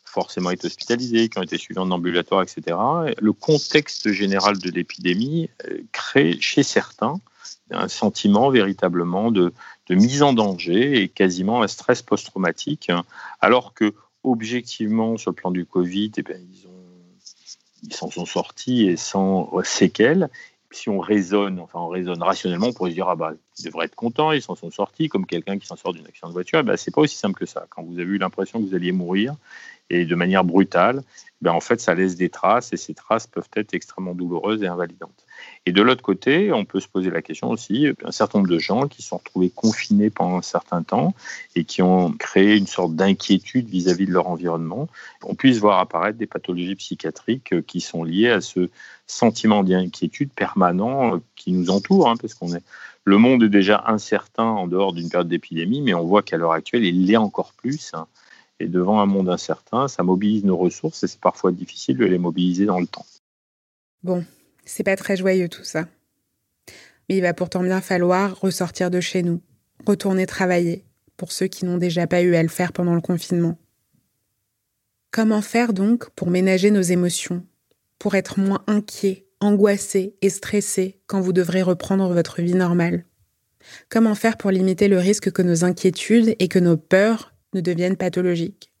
forcément 0.09 0.49
été 0.49 0.67
hospitalisés, 0.67 1.29
qui 1.29 1.37
ont 1.39 1.43
été 1.43 1.57
suivis 1.57 1.79
en 1.79 1.91
ambulatoire, 1.91 2.41
etc. 2.41 2.77
Le 3.19 3.33
contexte 3.33 4.11
général 4.11 4.57
de 4.57 4.69
l'épidémie 4.69 5.49
euh, 5.67 5.81
crée 5.91 6.37
chez 6.39 6.63
certains 6.63 7.19
un 7.71 7.87
sentiment 7.87 8.49
véritablement 8.49 9.31
de, 9.31 9.53
mise 9.91 10.23
en 10.23 10.33
danger 10.33 11.01
et 11.01 11.07
quasiment 11.07 11.61
un 11.61 11.67
stress 11.67 12.01
post-traumatique, 12.01 12.91
alors 13.41 13.75
que 13.75 13.93
objectivement, 14.23 15.17
sur 15.17 15.31
le 15.31 15.35
plan 15.35 15.51
du 15.51 15.65
Covid, 15.65 16.11
eh 16.17 16.23
bien, 16.23 16.35
ils, 16.35 16.67
ils 17.83 17.93
s'en 17.93 18.09
sont 18.09 18.25
sortis 18.25 18.87
et 18.87 18.97
sans 18.97 19.51
séquelles 19.63 20.29
si 20.71 20.89
on 20.89 20.99
raisonne, 20.99 21.59
enfin 21.59 21.79
on 21.79 21.87
raisonne 21.87 22.21
rationnellement, 22.21 22.67
on 22.67 22.73
pourrait 22.73 22.91
se 22.91 22.95
dire 22.95 23.09
ah 23.09 23.15
bah 23.15 23.33
ils 23.57 23.65
devraient 23.65 23.85
être 23.85 23.95
contents, 23.95 24.31
ils 24.31 24.41
s'en 24.41 24.55
sont 24.55 24.71
sortis, 24.71 25.09
comme 25.09 25.25
quelqu'un 25.25 25.57
qui 25.57 25.65
s'en 25.65 25.75
sort 25.75 25.93
d'une 25.93 26.05
accident 26.05 26.27
de 26.27 26.33
voiture. 26.33 26.63
Bah, 26.63 26.77
c'est 26.77 26.93
pas 26.93 27.01
aussi 27.01 27.17
simple 27.17 27.39
que 27.39 27.45
ça. 27.45 27.65
Quand 27.69 27.83
vous 27.83 27.99
avez 27.99 28.03
eu 28.03 28.17
l'impression 28.17 28.61
que 28.61 28.67
vous 28.67 28.75
alliez 28.75 28.91
mourir 28.91 29.35
et 29.89 30.05
de 30.05 30.15
manière 30.15 30.43
brutale, 30.43 31.03
ben 31.41 31.51
en 31.51 31.61
fait 31.61 31.79
ça 31.79 31.93
laisse 31.95 32.15
des 32.15 32.29
traces 32.29 32.73
et 32.73 32.77
ces 32.77 32.93
traces 32.93 33.27
peuvent 33.27 33.49
être 33.55 33.73
extrêmement 33.73 34.13
douloureuses 34.13 34.61
et 34.61 34.67
invalidantes. 34.67 35.25
Et 35.65 35.71
de 35.71 35.81
l'autre 35.81 36.01
côté, 36.01 36.51
on 36.51 36.65
peut 36.65 36.81
se 36.81 36.87
poser 36.87 37.09
la 37.09 37.21
question 37.21 37.49
aussi, 37.49 37.87
un 38.03 38.11
certain 38.11 38.39
nombre 38.39 38.49
de 38.49 38.59
gens 38.59 38.87
qui 38.87 39.01
sont 39.01 39.17
retrouvés 39.17 39.49
confinés 39.49 40.09
pendant 40.09 40.37
un 40.37 40.41
certain 40.41 40.83
temps 40.83 41.13
et 41.55 41.63
qui 41.63 41.81
ont 41.81 42.11
créé 42.11 42.57
une 42.57 42.67
sorte 42.67 42.95
d'inquiétude 42.95 43.69
vis-à-vis 43.69 44.05
de 44.05 44.11
leur 44.11 44.27
environnement, 44.27 44.89
on 45.23 45.35
puisse 45.35 45.59
voir 45.59 45.79
apparaître 45.79 46.17
des 46.17 46.27
pathologies 46.27 46.75
psychiatriques 46.75 47.65
qui 47.65 47.79
sont 47.79 48.03
liées 48.03 48.29
à 48.29 48.41
ce 48.41 48.69
sentiment 49.07 49.63
d'inquiétude 49.63 50.31
permanent 50.33 51.19
qui 51.35 51.53
nous 51.53 51.69
entoure, 51.69 52.09
hein, 52.09 52.15
parce 52.19 52.33
qu'on 52.33 52.53
est 52.53 52.63
le 53.05 53.17
monde 53.17 53.43
est 53.43 53.49
déjà 53.49 53.85
incertain 53.87 54.43
en 54.43 54.67
dehors 54.67 54.93
d'une 54.93 55.09
période 55.09 55.27
d'épidémie, 55.27 55.81
mais 55.81 55.95
on 55.95 56.05
voit 56.05 56.21
qu'à 56.21 56.37
l'heure 56.37 56.51
actuelle, 56.51 56.85
il 56.85 57.07
l'est 57.07 57.17
encore 57.17 57.53
plus. 57.53 57.93
Et 58.59 58.67
devant 58.67 58.99
un 58.99 59.05
monde 59.05 59.29
incertain, 59.29 59.87
ça 59.87 60.03
mobilise 60.03 60.43
nos 60.43 60.57
ressources 60.57 61.03
et 61.03 61.07
c'est 61.07 61.19
parfois 61.21 61.51
difficile 61.51 61.97
de 61.97 62.05
les 62.05 62.17
mobiliser 62.17 62.65
dans 62.65 62.79
le 62.79 62.87
temps. 62.87 63.05
Bon, 64.03 64.25
c'est 64.65 64.83
pas 64.83 64.95
très 64.95 65.15
joyeux 65.15 65.49
tout 65.49 65.63
ça. 65.63 65.87
Mais 67.07 67.17
il 67.17 67.21
va 67.21 67.33
pourtant 67.33 67.63
bien 67.63 67.81
falloir 67.81 68.39
ressortir 68.39 68.91
de 68.91 68.99
chez 68.99 69.23
nous, 69.23 69.41
retourner 69.85 70.25
travailler, 70.25 70.83
pour 71.17 71.31
ceux 71.31 71.47
qui 71.47 71.65
n'ont 71.65 71.77
déjà 71.77 72.07
pas 72.07 72.21
eu 72.21 72.35
à 72.35 72.43
le 72.43 72.49
faire 72.49 72.71
pendant 72.71 72.95
le 72.95 73.01
confinement. 73.01 73.57
Comment 75.11 75.41
faire 75.41 75.73
donc 75.73 76.09
pour 76.11 76.29
ménager 76.29 76.71
nos 76.71 76.81
émotions, 76.81 77.43
pour 77.97 78.15
être 78.15 78.39
moins 78.39 78.63
inquiet, 78.67 79.25
angoissé 79.39 80.15
et 80.21 80.29
stressé 80.29 81.01
quand 81.07 81.19
vous 81.19 81.33
devrez 81.33 81.61
reprendre 81.61 82.13
votre 82.13 82.41
vie 82.41 82.53
normale? 82.53 83.05
Comment 83.89 84.15
faire 84.15 84.37
pour 84.37 84.51
limiter 84.51 84.87
le 84.87 84.97
risque 84.97 85.31
que 85.31 85.41
nos 85.41 85.65
inquiétudes 85.65 86.35
et 86.39 86.47
que 86.47 86.59
nos 86.59 86.77
peurs 86.77 87.33
ne 87.53 87.61
deviennent 87.61 87.97
pathologiques 87.97 88.71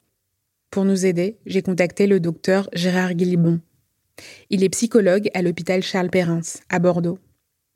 Pour 0.71 0.85
nous 0.85 1.05
aider, 1.05 1.37
j'ai 1.45 1.61
contacté 1.61 2.07
le 2.07 2.19
docteur 2.19 2.69
Gérard 2.73 3.13
Guilibon, 3.13 3.59
il 4.49 4.63
est 4.63 4.69
psychologue 4.69 5.29
à 5.33 5.41
l'hôpital 5.41 5.81
Charles 5.81 6.09
Perrins, 6.09 6.41
à 6.69 6.79
Bordeaux. 6.79 7.19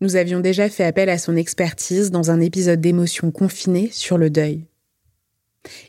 Nous 0.02 0.16
avions 0.16 0.40
déjà 0.40 0.70
fait 0.70 0.84
appel 0.84 1.10
à 1.10 1.18
son 1.18 1.36
expertise 1.36 2.12
dans 2.12 2.32
un 2.32 2.40
épisode 2.40 2.82
d'émotion 2.82 3.32
confinée 3.32 3.90
sur 3.92 4.18
le 4.18 4.30
deuil. 4.30 4.66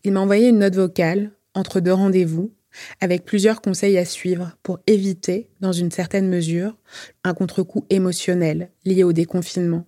Il 0.05 0.13
m'a 0.13 0.21
envoyé 0.21 0.49
une 0.49 0.59
note 0.59 0.77
vocale, 0.77 1.33
entre 1.55 1.81
deux 1.81 1.93
rendez-vous, 1.93 2.53
avec 3.01 3.25
plusieurs 3.25 3.61
conseils 3.61 3.99
à 3.99 4.05
suivre 4.05 4.57
pour 4.63 4.81
éviter, 4.87 5.49
dans 5.61 5.73
une 5.73 5.91
certaine 5.91 6.29
mesure, 6.29 6.77
un 7.23 7.35
contre-coup 7.35 7.87
émotionnel 7.91 8.71
lié 8.85 9.05
au 9.05 9.13
déconfinement. 9.13 9.87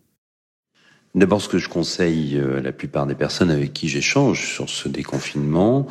D'abord, 1.17 1.41
ce 1.41 1.49
que 1.49 1.57
je 1.57 1.71
conseille 1.71 2.37
euh, 2.37 2.59
à 2.59 2.61
la 2.61 2.73
plupart 2.73 3.07
des 3.07 3.15
personnes 3.15 3.51
avec 3.51 3.73
qui 3.73 3.89
j'échange 3.89 4.53
sur 4.53 4.69
ce 4.69 4.87
déconfinement, 4.87 5.87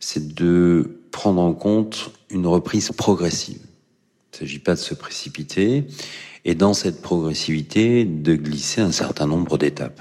c'est 0.00 0.34
de 0.34 1.00
prendre 1.10 1.42
en 1.42 1.52
compte 1.52 2.12
une 2.30 2.46
reprise 2.46 2.90
progressive. 2.90 3.60
Il 3.60 4.36
ne 4.36 4.38
s'agit 4.38 4.58
pas 4.58 4.74
de 4.74 4.80
se 4.80 4.94
précipiter 4.94 5.84
et 6.46 6.54
dans 6.54 6.72
cette 6.72 7.02
progressivité 7.02 8.06
de 8.06 8.34
glisser 8.36 8.80
un 8.80 8.90
certain 8.90 9.26
nombre 9.26 9.58
d'étapes. 9.58 10.00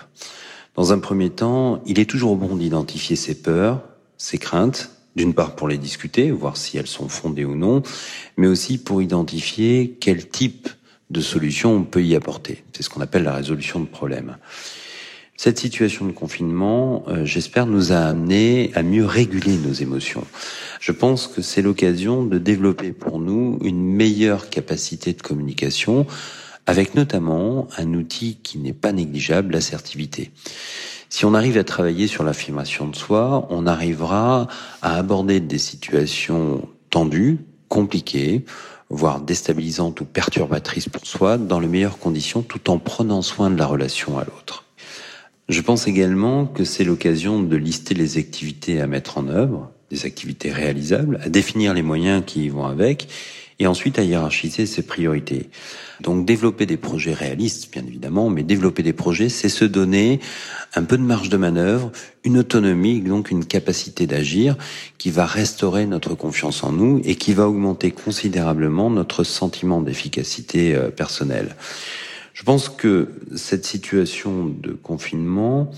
Dans 0.76 0.94
un 0.94 1.00
premier 1.00 1.30
temps, 1.30 1.84
il 1.86 2.00
est 2.00 2.10
toujours 2.10 2.38
bon 2.38 2.56
d'identifier 2.56 3.18
ses 3.18 3.36
peurs, 3.36 3.84
ses 4.18 4.38
craintes, 4.38 4.92
d'une 5.18 5.34
part 5.34 5.56
pour 5.56 5.68
les 5.68 5.78
discuter, 5.78 6.32
voir 6.32 6.56
si 6.56 6.78
elles 6.78 6.88
sont 6.88 7.10
fondées 7.10 7.46
ou 7.46 7.56
non, 7.56 7.84
mais 8.38 8.48
aussi 8.48 8.78
pour 8.78 9.02
identifier 9.02 9.98
quel 10.00 10.30
type 10.30 10.70
de 11.14 11.22
solution 11.22 11.74
on 11.74 11.84
peut 11.84 12.04
y 12.04 12.16
apporter. 12.16 12.64
C'est 12.74 12.84
ce 12.84 12.90
qu'on 12.90 13.02
appelle 13.02 13.24
la 13.24 13.36
résolution 13.36 13.80
de 13.80 13.86
problèmes. 13.86 14.36
Cette 15.38 15.60
situation 15.60 16.06
de 16.06 16.12
confinement, 16.12 17.04
euh, 17.08 17.26
j'espère, 17.26 17.66
nous 17.66 17.92
a 17.92 17.98
amené 17.98 18.72
à 18.76 18.84
mieux 18.84 19.06
réguler 19.06 19.58
nos 19.58 19.74
émotions. 19.74 20.26
Je 20.80 20.92
pense 20.92 21.28
que 21.28 21.42
c'est 21.42 21.62
l'occasion 21.62 22.24
de 22.24 22.38
développer 22.38 22.92
pour 22.92 23.20
nous 23.20 23.58
une 23.64 23.84
meilleure 23.84 24.50
capacité 24.50 25.14
de 25.14 25.22
communication, 25.22 26.06
avec 26.66 26.96
notamment 26.96 27.68
un 27.78 27.94
outil 27.94 28.38
qui 28.42 28.58
n'est 28.58 28.74
pas 28.74 28.92
négligeable, 28.92 29.54
l'assertivité. 29.54 30.32
Si 31.10 31.26
on 31.26 31.34
arrive 31.34 31.58
à 31.58 31.64
travailler 31.64 32.08
sur 32.08 32.24
l'affirmation 32.24 32.88
de 32.88 32.96
soi, 32.96 33.48
on 33.50 33.68
arrivera 33.68 34.48
à 34.82 34.96
aborder 34.96 35.40
des 35.40 35.58
situations 35.58 36.68
tendues, 36.90 37.40
compliquées, 37.70 38.46
voire 38.90 39.22
déstabilisantes 39.22 40.02
ou 40.02 40.06
perturbatrices 40.06 40.90
pour 40.90 41.06
soi, 41.06 41.38
dans 41.38 41.60
les 41.60 41.68
meilleures 41.68 42.00
conditions, 42.00 42.42
tout 42.42 42.70
en 42.70 42.78
prenant 42.80 43.22
soin 43.22 43.50
de 43.50 43.58
la 43.58 43.66
relation 43.66 44.18
à 44.18 44.26
l'autre. 44.26 44.66
Je 45.50 45.62
pense 45.62 45.88
également 45.88 46.46
que 46.46 46.64
c'est 46.64 46.84
l'occasion 46.84 47.42
de 47.42 47.56
lister 47.58 47.94
les 47.94 48.18
activités 48.18 48.80
à 48.80 48.88
mettre 48.88 49.18
en 49.18 49.28
œuvre, 49.28 49.72
des 49.90 50.06
activités 50.06 50.52
réalisables, 50.52 51.20
à 51.22 51.30
définir 51.30 51.74
les 51.74 51.82
moyens 51.82 52.24
qui 52.26 52.46
y 52.46 52.50
vont 52.50 52.66
avec, 52.66 53.08
et 53.60 53.68
ensuite 53.68 54.00
à 54.00 54.04
hiérarchiser 54.04 54.66
ses 54.66 54.84
priorités. 54.84 55.50
Donc 56.02 56.26
développer 56.26 56.66
des 56.66 56.78
projets 56.78 57.14
réalistes, 57.14 57.72
bien 57.72 57.84
évidemment, 57.86 58.30
mais 58.30 58.44
développer 58.44 58.84
des 58.84 58.94
projets, 58.94 59.30
c'est 59.30 59.50
se 59.50 59.66
donner 59.66 60.20
un 60.76 60.84
peu 60.84 60.98
de 60.98 61.04
marge 61.04 61.30
de 61.30 61.38
manœuvre, 61.38 61.92
une 62.24 62.38
autonomie, 62.38 63.02
donc 63.02 63.32
une 63.32 63.46
capacité 63.46 64.08
d'agir 64.08 64.58
qui 64.98 65.12
va 65.12 65.26
restaurer 65.26 65.86
notre 65.86 66.16
confiance 66.16 66.64
en 66.64 66.72
nous 66.72 67.02
et 67.06 67.16
qui 67.16 67.34
va 67.34 67.48
augmenter 67.48 67.92
considérablement 67.92 68.90
notre 68.90 69.24
sentiment 69.24 69.82
d'efficacité 69.82 70.76
euh, 70.76 70.90
personnelle. 70.90 71.56
Je 72.34 72.44
pense 72.44 72.68
que 72.68 73.10
cette 73.36 73.66
situation 73.66 74.46
de 74.46 74.72
confinement 74.72 75.70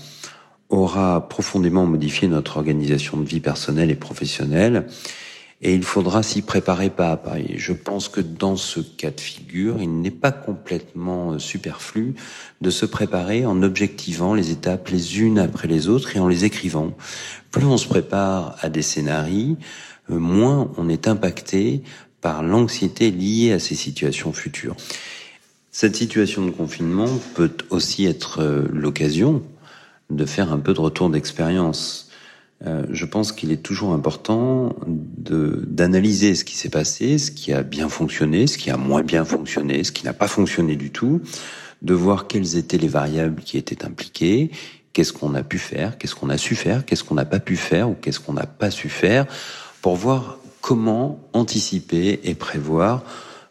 aura 0.68 1.28
profondément 1.28 1.86
modifié 1.86 2.28
notre 2.28 2.56
organisation 2.56 3.18
de 3.18 3.24
vie 3.24 3.40
personnelle 3.40 3.90
et 3.90 3.96
professionnelle. 3.96 4.86
Et 5.62 5.74
il 5.74 5.82
faudra 5.82 6.22
s'y 6.22 6.42
préparer 6.42 6.90
pas 6.90 7.12
à 7.12 7.16
pas. 7.16 7.36
Je 7.54 7.72
pense 7.72 8.08
que 8.08 8.20
dans 8.20 8.56
ce 8.56 8.80
cas 8.80 9.10
de 9.10 9.20
figure, 9.20 9.76
il 9.80 10.00
n'est 10.00 10.10
pas 10.10 10.32
complètement 10.32 11.32
euh, 11.32 11.38
superflu 11.38 12.14
de 12.60 12.70
se 12.70 12.84
préparer 12.84 13.46
en 13.46 13.62
objectivant 13.62 14.34
les 14.34 14.50
étapes 14.50 14.88
les 14.88 15.20
unes 15.20 15.38
après 15.38 15.68
les 15.68 15.88
autres 15.88 16.14
et 16.16 16.18
en 16.18 16.28
les 16.28 16.44
écrivant. 16.44 16.92
Plus 17.50 17.64
on 17.64 17.78
se 17.78 17.88
prépare 17.88 18.56
à 18.60 18.68
des 18.68 18.82
scénarios, 18.82 19.56
euh, 20.10 20.18
moins 20.18 20.70
on 20.76 20.88
est 20.90 21.08
impacté 21.08 21.82
par 22.20 22.42
l'anxiété 22.42 23.10
liée 23.10 23.52
à 23.52 23.58
ces 23.58 23.74
situations 23.74 24.32
futures. 24.32 24.76
Cette 25.70 25.96
situation 25.96 26.44
de 26.44 26.50
confinement 26.50 27.08
peut 27.34 27.56
aussi 27.70 28.04
être 28.04 28.42
euh, 28.42 28.66
l'occasion 28.72 29.42
de 30.10 30.24
faire 30.24 30.52
un 30.52 30.58
peu 30.58 30.74
de 30.74 30.80
retour 30.80 31.10
d'expérience 31.10 32.05
euh, 32.64 32.86
je 32.90 33.04
pense 33.04 33.32
qu'il 33.32 33.52
est 33.52 33.62
toujours 33.62 33.92
important 33.92 34.74
d'analyser 34.88 36.34
ce 36.34 36.44
qui 36.44 36.56
s'est 36.56 36.70
passé, 36.70 37.18
ce 37.18 37.30
qui 37.30 37.52
a 37.52 37.62
bien 37.62 37.88
fonctionné, 37.88 38.46
ce 38.46 38.56
qui 38.56 38.70
a 38.70 38.78
moins 38.78 39.02
bien 39.02 39.24
fonctionné, 39.24 39.84
ce 39.84 39.92
qui 39.92 40.04
n'a 40.04 40.14
pas 40.14 40.28
fonctionné 40.28 40.76
du 40.76 40.90
tout, 40.90 41.20
de 41.82 41.92
voir 41.92 42.26
quelles 42.28 42.56
étaient 42.56 42.78
les 42.78 42.88
variables 42.88 43.42
qui 43.42 43.58
étaient 43.58 43.84
impliquées, 43.84 44.50
qu'est-ce 44.94 45.12
qu'on 45.12 45.34
a 45.34 45.42
pu 45.42 45.58
faire, 45.58 45.98
qu'est-ce 45.98 46.14
qu'on 46.14 46.30
a 46.30 46.38
su 46.38 46.54
faire, 46.54 46.86
qu'est-ce 46.86 47.04
qu'on 47.04 47.16
n'a 47.16 47.26
pas 47.26 47.40
pu 47.40 47.56
faire 47.56 47.90
ou 47.90 47.94
qu'est-ce 47.94 48.20
qu'on 48.20 48.32
n'a 48.32 48.46
pas 48.46 48.70
su 48.70 48.88
faire, 48.88 49.26
pour 49.82 49.96
voir 49.96 50.38
comment 50.62 51.20
anticiper 51.34 52.20
et 52.24 52.34
prévoir 52.34 53.04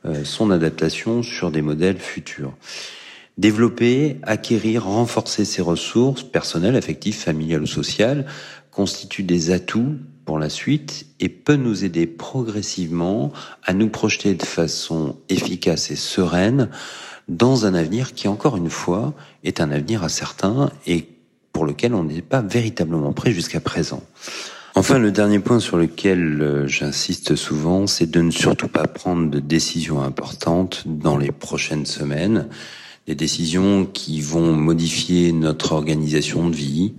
euh, 0.06 0.24
son 0.24 0.50
adaptation 0.50 1.22
sur 1.22 1.52
des 1.52 1.62
modèles 1.62 2.00
futurs. 2.00 2.54
Développer, 3.38 4.18
acquérir, 4.24 4.86
renforcer 4.86 5.46
ses 5.46 5.62
ressources 5.62 6.24
personnelles, 6.24 6.76
affectives, 6.76 7.16
familiales 7.16 7.64
ou 7.64 7.68
sociales 7.68 8.26
constitue 8.76 9.24
des 9.24 9.52
atouts 9.52 9.96
pour 10.26 10.38
la 10.38 10.50
suite 10.50 11.06
et 11.22 11.30
peut 11.30 11.56
nous 11.56 11.86
aider 11.86 12.06
progressivement 12.08 13.32
à 13.64 13.74
nous 13.74 13.88
projeter 13.88 14.34
de 14.34 14.44
façon 14.44 15.16
efficace 15.30 15.92
et 15.92 15.96
sereine 15.96 16.70
dans 17.30 17.66
un 17.66 17.74
avenir 17.74 18.14
qui, 18.14 18.28
encore 18.28 18.58
une 18.58 18.70
fois, 18.70 19.14
est 19.44 19.62
un 19.62 19.72
avenir 19.72 20.04
incertain 20.04 20.72
et 20.86 21.08
pour 21.54 21.66
lequel 21.66 21.94
on 21.94 22.04
n'est 22.04 22.22
pas 22.22 22.42
véritablement 22.42 23.14
prêt 23.14 23.32
jusqu'à 23.32 23.62
présent. 23.62 24.04
Enfin, 24.76 25.00
le 25.00 25.12
dernier 25.12 25.40
point 25.40 25.62
sur 25.62 25.78
lequel 25.78 26.42
euh, 26.42 26.68
j'insiste 26.68 27.38
souvent, 27.38 27.88
c'est 27.88 28.12
de 28.12 28.20
ne 28.20 28.32
surtout 28.32 28.68
pas 28.68 28.88
prendre 28.88 29.30
de 29.30 29.40
décisions 29.40 30.02
importantes 30.02 30.84
dans 30.86 31.18
les 31.18 31.32
prochaines 31.32 31.86
semaines, 31.86 32.50
des 33.08 33.16
décisions 33.16 33.86
qui 33.86 34.20
vont 34.20 34.52
modifier 34.52 35.32
notre 35.32 35.72
organisation 35.72 36.50
de 36.50 36.56
vie, 36.56 36.94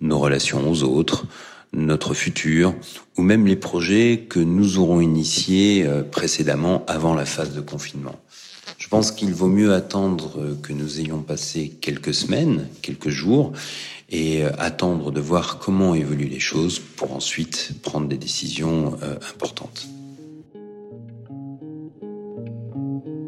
nos 0.00 0.18
relations 0.18 0.70
aux 0.70 0.82
autres, 0.82 1.26
notre 1.72 2.14
futur, 2.14 2.74
ou 3.16 3.22
même 3.22 3.46
les 3.46 3.56
projets 3.56 4.26
que 4.28 4.40
nous 4.40 4.78
aurons 4.78 5.00
initiés 5.00 5.84
euh, 5.86 6.02
précédemment 6.02 6.84
avant 6.86 7.14
la 7.14 7.24
phase 7.24 7.54
de 7.54 7.60
confinement. 7.60 8.16
Je 8.78 8.88
pense 8.88 9.10
qu'il 9.10 9.34
vaut 9.34 9.48
mieux 9.48 9.74
attendre 9.74 10.56
que 10.62 10.72
nous 10.72 11.00
ayons 11.00 11.20
passé 11.20 11.76
quelques 11.80 12.14
semaines, 12.14 12.68
quelques 12.80 13.10
jours, 13.10 13.52
et 14.10 14.44
euh, 14.44 14.50
attendre 14.58 15.10
de 15.10 15.20
voir 15.20 15.58
comment 15.58 15.94
évoluent 15.94 16.28
les 16.28 16.40
choses 16.40 16.78
pour 16.78 17.12
ensuite 17.12 17.72
prendre 17.82 18.08
des 18.08 18.16
décisions 18.16 18.96
euh, 19.02 19.16
importantes. 19.34 19.88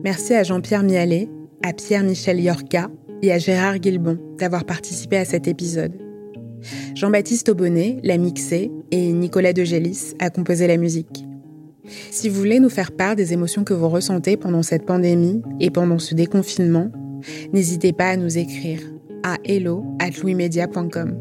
Merci 0.02 0.32
à 0.34 0.44
Jean-Pierre 0.44 0.82
Mialet, 0.82 1.28
à 1.62 1.74
Pierre-Michel 1.74 2.40
Yorca 2.40 2.90
et 3.20 3.32
à 3.32 3.38
Gérard 3.38 3.78
Guilbon 3.78 4.18
d'avoir 4.38 4.64
participé 4.64 5.18
à 5.18 5.26
cet 5.26 5.46
épisode. 5.46 6.09
Jean-Baptiste 6.94 7.48
Aubonnet 7.48 7.98
l'a 8.02 8.18
mixé 8.18 8.70
et 8.90 9.12
Nicolas 9.12 9.52
Degélis 9.52 10.14
a 10.18 10.30
composé 10.30 10.66
la 10.66 10.76
musique. 10.76 11.24
Si 12.10 12.28
vous 12.28 12.38
voulez 12.38 12.60
nous 12.60 12.68
faire 12.68 12.92
part 12.92 13.16
des 13.16 13.32
émotions 13.32 13.64
que 13.64 13.74
vous 13.74 13.88
ressentez 13.88 14.36
pendant 14.36 14.62
cette 14.62 14.86
pandémie 14.86 15.42
et 15.58 15.70
pendant 15.70 15.98
ce 15.98 16.14
déconfinement, 16.14 16.90
n'hésitez 17.52 17.92
pas 17.92 18.10
à 18.10 18.16
nous 18.16 18.38
écrire 18.38 18.80
à 19.22 19.38
hello@louismedia.com. 19.44 21.16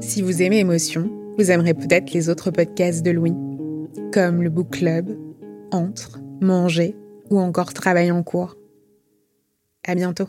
Si 0.00 0.22
vous 0.22 0.42
aimez 0.42 0.58
Émotion, 0.58 1.10
vous 1.36 1.50
aimerez 1.50 1.74
peut-être 1.74 2.12
les 2.12 2.28
autres 2.28 2.50
podcasts 2.50 3.04
de 3.04 3.10
Louis, 3.10 3.34
comme 4.12 4.42
le 4.42 4.50
Book 4.50 4.70
Club, 4.70 5.16
Entre, 5.70 6.20
Manger 6.40 6.96
ou 7.30 7.38
encore 7.38 7.72
Travail 7.72 8.10
en 8.10 8.22
cours. 8.22 8.56
À 9.86 9.94
bientôt. 9.94 10.28